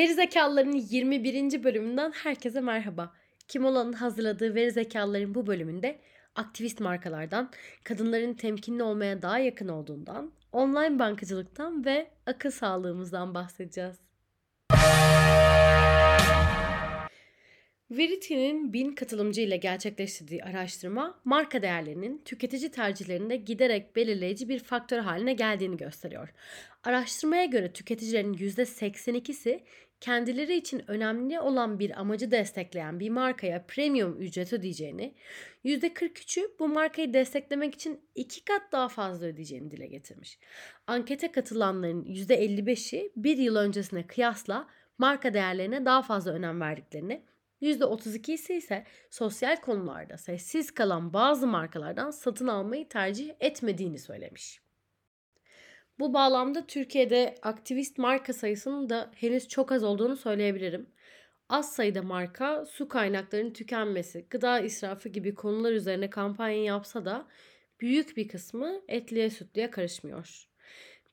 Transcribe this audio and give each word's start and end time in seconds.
Veri 0.00 0.14
zekalıların 0.14 0.72
21. 0.72 1.64
bölümünden 1.64 2.12
herkese 2.12 2.60
merhaba. 2.60 3.12
Kim 3.48 3.64
olanın 3.64 3.92
hazırladığı 3.92 4.54
veri 4.54 4.70
zekalıların 4.70 5.34
bu 5.34 5.46
bölümünde 5.46 6.00
aktivist 6.34 6.80
markalardan, 6.80 7.50
kadınların 7.84 8.34
temkinli 8.34 8.82
olmaya 8.82 9.22
daha 9.22 9.38
yakın 9.38 9.68
olduğundan, 9.68 10.32
online 10.52 10.98
bankacılıktan 10.98 11.84
ve 11.84 12.10
akıl 12.26 12.50
sağlığımızdan 12.50 13.34
bahsedeceğiz. 13.34 13.96
Verity'nin 17.90 18.72
bin 18.72 18.92
katılımcı 18.92 19.40
ile 19.40 19.56
gerçekleştirdiği 19.56 20.44
araştırma 20.44 21.20
marka 21.24 21.62
değerlerinin 21.62 22.22
tüketici 22.24 22.70
tercihlerinde 22.70 23.36
giderek 23.36 23.96
belirleyici 23.96 24.48
bir 24.48 24.58
faktör 24.58 24.98
haline 24.98 25.32
geldiğini 25.32 25.76
gösteriyor. 25.76 26.28
Araştırmaya 26.84 27.44
göre 27.44 27.72
tüketicilerin 27.72 28.34
%82'si 28.34 29.60
kendileri 30.00 30.56
için 30.56 30.90
önemli 30.90 31.40
olan 31.40 31.78
bir 31.78 32.00
amacı 32.00 32.30
destekleyen 32.30 33.00
bir 33.00 33.10
markaya 33.10 33.64
premium 33.66 34.20
ücret 34.20 34.52
ödeyeceğini, 34.52 35.14
%43'ü 35.64 36.42
bu 36.58 36.68
markayı 36.68 37.14
desteklemek 37.14 37.74
için 37.74 38.00
iki 38.14 38.44
kat 38.44 38.62
daha 38.72 38.88
fazla 38.88 39.26
ödeyeceğini 39.26 39.70
dile 39.70 39.86
getirmiş. 39.86 40.38
Ankete 40.86 41.32
katılanların 41.32 42.04
%55'i 42.04 43.12
bir 43.16 43.38
yıl 43.38 43.56
öncesine 43.56 44.06
kıyasla 44.06 44.68
marka 44.98 45.34
değerlerine 45.34 45.84
daha 45.84 46.02
fazla 46.02 46.32
önem 46.32 46.60
verdiklerini, 46.60 47.22
%32'si 47.62 48.52
ise 48.52 48.84
sosyal 49.10 49.56
konularda 49.56 50.16
sessiz 50.16 50.70
kalan 50.70 51.12
bazı 51.12 51.46
markalardan 51.46 52.10
satın 52.10 52.46
almayı 52.46 52.88
tercih 52.88 53.30
etmediğini 53.40 53.98
söylemiş. 53.98 54.60
Bu 55.98 56.14
bağlamda 56.14 56.66
Türkiye'de 56.66 57.34
aktivist 57.42 57.98
marka 57.98 58.32
sayısının 58.32 58.88
da 58.88 59.10
henüz 59.14 59.48
çok 59.48 59.72
az 59.72 59.84
olduğunu 59.84 60.16
söyleyebilirim. 60.16 60.90
Az 61.48 61.72
sayıda 61.72 62.02
marka 62.02 62.64
su 62.64 62.88
kaynaklarının 62.88 63.52
tükenmesi, 63.52 64.26
gıda 64.30 64.60
israfı 64.60 65.08
gibi 65.08 65.34
konular 65.34 65.72
üzerine 65.72 66.10
kampanya 66.10 66.62
yapsa 66.62 67.04
da 67.04 67.26
büyük 67.80 68.16
bir 68.16 68.28
kısmı 68.28 68.82
etliye 68.88 69.30
sütlüye 69.30 69.70
karışmıyor. 69.70 70.50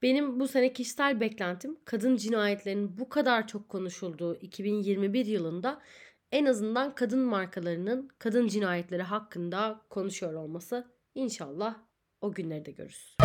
Benim 0.01 0.39
bu 0.39 0.47
sene 0.47 0.73
kişisel 0.73 1.19
beklentim 1.19 1.77
kadın 1.85 2.17
cinayetlerinin 2.17 2.97
bu 2.97 3.09
kadar 3.09 3.47
çok 3.47 3.69
konuşulduğu 3.69 4.35
2021 4.35 5.25
yılında 5.25 5.81
en 6.31 6.45
azından 6.45 6.95
kadın 6.95 7.19
markalarının 7.19 8.09
kadın 8.19 8.47
cinayetleri 8.47 9.03
hakkında 9.03 9.81
konuşuyor 9.89 10.33
olması. 10.33 10.87
İnşallah 11.15 11.75
o 12.21 12.31
günleri 12.31 12.65
de 12.65 12.71
görürüz. 12.71 13.15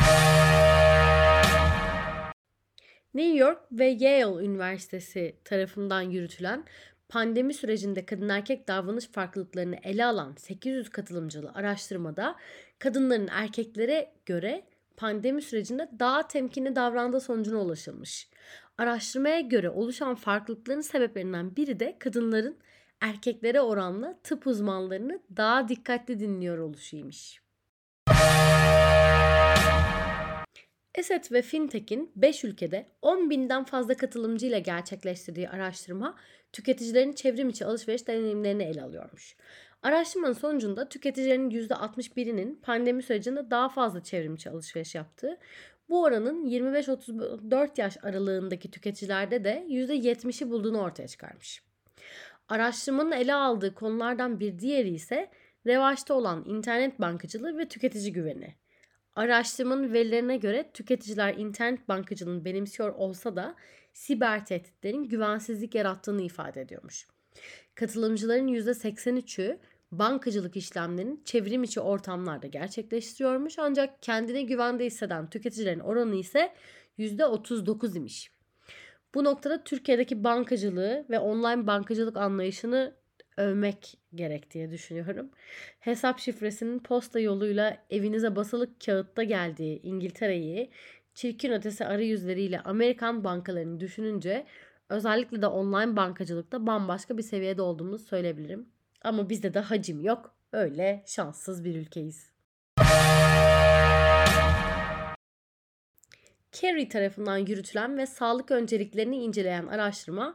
New 3.15 3.39
York 3.39 3.59
ve 3.73 3.87
Yale 3.87 4.45
Üniversitesi 4.45 5.37
tarafından 5.45 6.03
yürütülen 6.03 6.65
pandemi 7.09 7.55
sürecinde 7.55 8.07
kadın 8.07 8.29
erkek 8.29 8.69
davranış 8.69 9.07
farklılıklarını 9.07 9.77
ele 9.83 10.05
alan 10.05 10.35
800 10.39 10.89
katılımcılı 10.91 11.53
araştırmada 11.55 12.37
kadınların 12.79 13.29
erkeklere 13.29 14.13
göre 14.27 14.65
pandemi 14.97 15.43
sürecinde 15.43 15.89
daha 15.99 16.29
temkinli 16.29 16.77
davrandığı 16.77 17.21
sonucuna 17.21 17.59
ulaşılmış. 17.59 18.29
Araştırmaya 18.79 19.41
göre 19.41 19.71
oluşan 19.71 20.15
farklılıkların 20.15 20.81
sebeplerinden 20.81 21.57
biri 21.57 21.81
de 21.81 21.97
kadınların 21.99 22.59
erkeklere 23.03 23.61
oranla 23.61 24.19
tıp 24.23 24.47
uzmanlarını 24.47 25.21
daha 25.37 25.69
dikkatli 25.69 26.21
dinliyor 26.21 26.59
oluşuymuş. 26.59 27.43
Eset 30.95 31.33
ve 31.33 31.43
Fintech'in 31.43 32.13
5 32.17 32.45
ülkede 32.45 32.87
10 33.03 33.31
binden 33.31 33.65
fazla 33.65 33.97
katılımcı 33.97 34.47
ile 34.47 34.61
gerçekleştirdiği 34.61 35.49
araştırma 35.49 36.17
tüketicilerin 36.53 37.13
çevrim 37.13 37.49
içi 37.49 37.67
alışveriş 37.67 38.07
deneyimlerini 38.07 38.63
ele 38.63 38.83
alıyormuş. 38.83 39.37
Araştırmanın 39.83 40.33
sonucunda 40.33 40.89
tüketicilerin 40.89 41.51
%61'inin 41.51 42.61
pandemi 42.63 43.03
sürecinde 43.03 43.51
daha 43.51 43.69
fazla 43.69 44.03
çevrim 44.03 44.35
içi 44.35 44.51
alışveriş 44.51 44.95
yaptığı, 44.95 45.39
bu 45.89 46.03
oranın 46.03 46.47
25-34 46.47 47.81
yaş 47.81 47.97
aralığındaki 48.03 48.71
tüketicilerde 48.71 49.45
de 49.45 49.67
%70'i 49.69 50.51
bulduğunu 50.51 50.81
ortaya 50.81 51.09
çıkarmış. 51.09 51.72
Araştırmanın 52.53 53.13
ele 53.13 53.35
aldığı 53.35 53.75
konulardan 53.75 54.41
bir 54.41 54.59
diğeri 54.59 54.91
ise 54.91 55.31
revaçta 55.67 56.15
olan 56.15 56.45
internet 56.47 57.01
bankacılığı 57.01 57.59
ve 57.59 57.69
tüketici 57.69 58.13
güveni. 58.13 58.55
Araştırmanın 59.15 59.93
verilerine 59.93 60.37
göre 60.37 60.71
tüketiciler 60.75 61.35
internet 61.35 61.89
bankacılığını 61.89 62.45
benimsiyor 62.45 62.95
olsa 62.95 63.37
da 63.37 63.55
siber 63.93 64.47
tehditlerin 64.47 65.05
güvensizlik 65.05 65.75
yarattığını 65.75 66.23
ifade 66.23 66.61
ediyormuş. 66.61 67.07
Katılımcıların 67.75 68.49
%83'ü 68.49 69.59
bankacılık 69.93 70.57
işlemlerini 70.57 71.25
çevrim 71.25 71.63
içi 71.63 71.81
ortamlarda 71.81 72.47
gerçekleştiriyormuş 72.47 73.59
ancak 73.59 74.03
kendine 74.03 74.43
güvende 74.43 74.87
hisseden 74.87 75.31
tüketicilerin 75.31 75.81
oranı 75.81 76.15
ise 76.15 76.55
%39 76.99 77.97
imiş. 77.97 78.32
Bu 79.15 79.25
noktada 79.25 79.65
Türkiye'deki 79.65 80.25
bankacılığı 80.25 81.05
ve 81.11 81.19
online 81.19 81.67
bankacılık 81.67 82.17
anlayışını 82.17 82.95
övmek 83.37 83.99
gerek 84.15 84.51
diye 84.51 84.71
düşünüyorum. 84.71 85.31
Hesap 85.81 86.19
şifresinin 86.19 86.79
posta 86.79 87.21
yoluyla 87.21 87.79
evinize 87.91 88.37
basılı 88.37 88.79
kağıtta 88.79 89.23
geldiği 89.23 89.83
İngiltere'yi 89.83 90.71
çirkin 91.15 91.53
ötesi 91.53 91.87
arayüzleriyle 91.87 92.61
Amerikan 92.61 93.25
bankalarını 93.25 93.81
düşününce 93.81 94.47
özellikle 94.89 95.43
de 95.43 95.47
online 95.47 95.97
bankacılıkta 95.97 96.67
bambaşka 96.67 97.19
bir 97.19 97.23
seviyede 97.23 97.63
olduğumuzu 97.63 98.05
söyleyebilirim. 98.05 98.69
Ama 99.03 99.31
bizde 99.31 99.55
de 99.55 99.61
hacim 99.61 100.05
yok. 100.05 100.35
Öyle 100.53 101.03
şanssız 101.07 101.65
bir 101.65 101.75
ülkeyiz. 101.75 102.33
Kerry 106.63 106.89
tarafından 106.89 107.37
yürütülen 107.37 107.99
ve 107.99 108.07
sağlık 108.07 108.51
önceliklerini 108.51 109.17
inceleyen 109.17 109.67
araştırma 109.67 110.35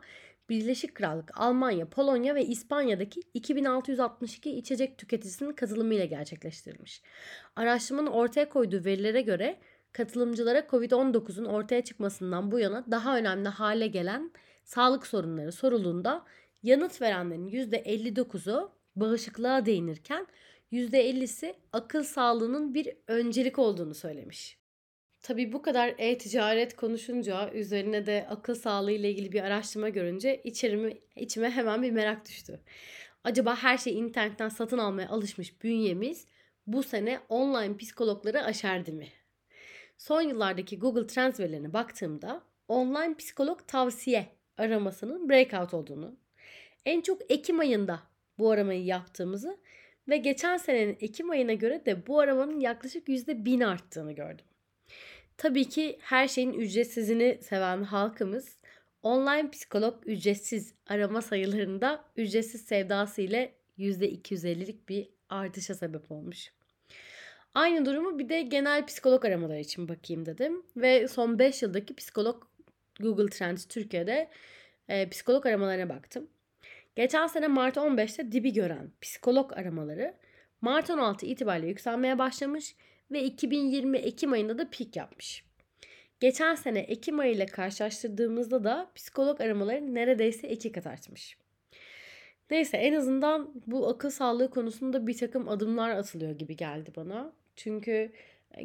Birleşik 0.50 0.96
Krallık, 0.96 1.40
Almanya, 1.40 1.90
Polonya 1.90 2.36
ve 2.36 2.46
İspanya'daki 2.46 3.22
2662 3.34 4.52
içecek 4.52 4.98
tüketicisinin 4.98 5.54
katılımıyla 5.54 6.06
gerçekleştirilmiş. 6.06 7.02
Araştırmanın 7.56 8.08
ortaya 8.08 8.50
koyduğu 8.50 8.86
verilere 8.86 9.22
göre 9.22 9.60
katılımcılara 9.92 10.60
COVID-19'un 10.60 11.46
ortaya 11.46 11.84
çıkmasından 11.84 12.52
bu 12.52 12.60
yana 12.60 12.86
daha 12.92 13.18
önemli 13.18 13.50
hale 13.50 13.88
gelen 13.88 14.32
sağlık 14.64 15.08
sorunları 15.08 15.52
sorulduğunda 15.52 16.26
yanıt 16.64 17.02
verenlerin 17.02 17.50
%59'u 17.50 18.72
bağışıklığa 18.96 19.66
değinirken 19.66 20.28
%50'si 20.72 21.54
akıl 21.74 22.04
sağlığının 22.04 22.74
bir 22.74 22.90
öncelik 23.08 23.60
olduğunu 23.60 23.96
söylemiş. 23.96 24.67
Tabii 25.28 25.54
bu 25.54 25.62
kadar 25.62 25.96
e-ticaret 25.98 26.76
konuşunca 26.76 27.52
üzerine 27.52 28.06
de 28.06 28.28
akıl 28.30 28.56
sağlığı 28.56 28.92
ile 28.92 29.12
ilgili 29.12 29.32
bir 29.32 29.44
araştırma 29.44 29.90
görünce 29.90 30.42
içerimi, 30.44 30.98
içime 31.16 31.50
hemen 31.52 31.84
bir 31.84 31.92
merak 31.92 32.26
düştü. 32.26 32.60
Acaba 33.24 33.56
her 33.56 33.78
şey 33.78 34.00
internetten 34.00 34.50
satın 34.50 34.78
almaya 34.78 35.10
alışmış 35.10 35.64
bünyemiz 35.64 36.26
bu 36.68 36.84
sene 36.84 37.20
online 37.30 37.78
psikologları 37.78 38.44
aşerdi 38.44 38.92
mi? 38.92 39.08
Son 39.98 40.22
yıllardaki 40.22 40.80
Google 40.80 41.08
Trends 41.08 41.40
verilerine 41.40 41.74
baktığımda 41.74 42.44
online 42.68 43.16
psikolog 43.18 43.68
tavsiye 43.68 44.28
aramasının 44.58 45.30
breakout 45.30 45.74
olduğunu, 45.74 46.16
en 46.86 47.02
çok 47.02 47.32
Ekim 47.32 47.60
ayında 47.60 48.00
bu 48.40 48.52
aramayı 48.52 48.86
yaptığımızı 48.86 49.58
ve 50.10 50.18
geçen 50.18 50.58
senenin 50.58 50.98
Ekim 51.02 51.30
ayına 51.30 51.54
göre 51.54 51.86
de 51.86 52.08
bu 52.08 52.20
aramanın 52.20 52.60
yaklaşık 52.60 53.08
%1000 53.08 53.66
arttığını 53.66 54.12
gördüm. 54.12 54.47
Tabii 55.38 55.70
ki 55.70 55.98
her 56.02 56.28
şeyin 56.28 56.54
ücretsizini 56.54 57.40
seven 57.42 57.84
halkımız 57.84 58.58
online 59.04 59.52
psikolog 59.52 60.08
ücretsiz 60.08 60.74
arama 60.88 61.22
sayılarında 61.22 62.06
ücretsiz 62.16 62.62
sevdası 62.62 63.22
ile 63.22 63.54
%250'lik 63.78 64.90
bir 64.90 65.10
artışa 65.30 65.76
sebep 65.76 66.12
olmuş. 66.12 66.52
Aynı 67.54 67.86
durumu 67.86 68.20
bir 68.20 68.30
de 68.30 68.42
genel 68.42 68.86
psikolog 68.86 69.26
aramaları 69.26 69.60
için 69.60 69.88
bakayım 69.88 70.26
dedim. 70.26 70.64
Ve 70.78 71.08
son 71.08 71.40
5 71.40 71.62
yıldaki 71.62 71.96
psikolog 71.96 72.44
Google 73.00 73.30
Trends 73.30 73.66
Türkiye'de 73.66 74.30
e, 74.90 75.10
psikolog 75.10 75.46
aramalarına 75.46 75.90
baktım. 75.90 76.28
Geçen 76.96 77.28
sene 77.28 77.48
Mart 77.48 77.78
15'te 77.78 78.32
dibi 78.32 78.54
gören 78.54 78.92
psikolog 79.02 79.54
aramaları 79.54 80.14
Mart 80.62 80.90
16 80.90 81.26
itibariyle 81.26 81.68
yükselmeye 81.68 82.20
başlamış 82.20 82.76
ve 83.12 83.24
2020 83.24 83.98
Ekim 83.98 84.32
ayında 84.32 84.58
da 84.58 84.70
pik 84.70 84.96
yapmış. 84.96 85.44
Geçen 86.20 86.56
sene 86.56 86.80
Ekim 86.80 87.20
ayı 87.20 87.34
ile 87.34 87.46
karşılaştırdığımızda 87.46 88.64
da 88.64 88.92
psikolog 88.96 89.42
aramaları 89.42 89.96
neredeyse 89.96 90.50
iki 90.50 90.72
kat 90.72 90.88
artmış. 90.88 91.38
Neyse 92.52 92.78
en 92.78 92.94
azından 92.94 93.54
bu 93.68 93.88
akıl 93.90 94.10
sağlığı 94.10 94.50
konusunda 94.50 95.08
bir 95.08 95.18
takım 95.18 95.50
adımlar 95.50 95.90
atılıyor 95.90 96.32
gibi 96.32 96.56
geldi 96.56 96.92
bana. 96.96 97.34
Çünkü 97.56 98.12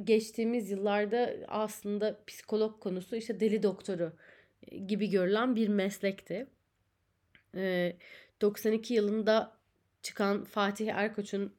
geçtiğimiz 0.04 0.70
yıllarda 0.70 1.34
aslında 1.48 2.18
psikolog 2.26 2.80
konusu 2.80 3.16
işte 3.16 3.40
deli 3.40 3.62
doktoru 3.62 4.12
gibi 4.86 5.10
görülen 5.10 5.56
bir 5.56 5.68
meslekti. 5.68 6.46
Ee, 7.54 7.96
92 8.40 8.94
yılında 8.94 9.52
çıkan 10.02 10.44
Fatih 10.44 10.88
Erkoç'un 10.94 11.52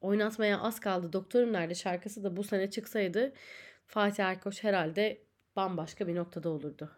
oynatmaya 0.00 0.60
az 0.60 0.80
kaldı 0.80 1.12
Doktorum 1.12 1.52
Nerede 1.52 1.74
şarkısı 1.74 2.24
da 2.24 2.36
bu 2.36 2.44
sene 2.44 2.70
çıksaydı 2.70 3.32
Fatih 3.86 4.24
Erkoç 4.24 4.64
herhalde 4.64 5.22
bambaşka 5.56 6.08
bir 6.08 6.14
noktada 6.14 6.48
olurdu. 6.48 6.90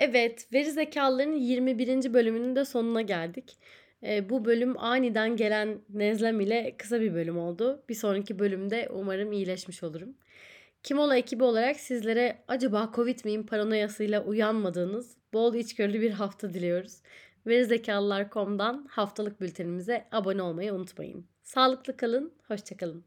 Evet, 0.00 0.48
veri 0.52 0.70
zekalıların 0.70 1.32
21. 1.32 2.14
bölümünün 2.14 2.56
de 2.56 2.64
sonuna 2.64 3.02
geldik. 3.02 3.58
Ee, 4.02 4.30
bu 4.30 4.44
bölüm 4.44 4.78
aniden 4.78 5.36
gelen 5.36 5.78
nezlem 5.88 6.40
ile 6.40 6.74
kısa 6.78 7.00
bir 7.00 7.14
bölüm 7.14 7.38
oldu. 7.38 7.84
Bir 7.88 7.94
sonraki 7.94 8.38
bölümde 8.38 8.88
umarım 8.92 9.32
iyileşmiş 9.32 9.82
olurum. 9.82 10.14
Kimola 10.82 11.16
ekibi 11.16 11.44
olarak 11.44 11.76
sizlere 11.76 12.38
acaba 12.48 12.90
Covid 12.94 13.18
miyim 13.24 13.46
paranoyasıyla 13.46 14.24
uyanmadığınız 14.24 15.16
bol 15.32 15.54
içgörülü 15.54 16.00
bir 16.00 16.10
hafta 16.10 16.54
diliyoruz 16.54 17.02
verizekalılar.com'dan 17.46 18.86
haftalık 18.90 19.40
bültenimize 19.40 20.08
abone 20.12 20.42
olmayı 20.42 20.74
unutmayın. 20.74 21.26
Sağlıklı 21.42 21.96
kalın, 21.96 22.32
hoşçakalın. 22.48 23.04